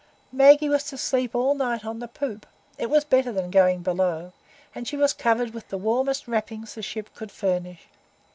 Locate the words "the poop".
1.99-2.47